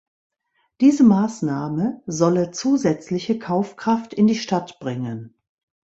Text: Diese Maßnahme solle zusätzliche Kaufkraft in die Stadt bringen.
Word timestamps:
Diese 0.79 1.03
Maßnahme 1.03 2.01
solle 2.07 2.49
zusätzliche 2.49 3.37
Kaufkraft 3.37 4.15
in 4.15 4.25
die 4.25 4.33
Stadt 4.33 4.79
bringen. 4.79 5.35